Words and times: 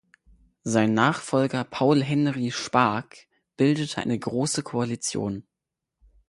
Sein 0.63 0.95
Nachfolger 0.95 1.63
Paul-Henri 1.63 2.49
Spaak 2.49 3.27
bildete 3.55 4.01
eine 4.01 4.17
große 4.17 4.63
Koalition. 4.63 5.43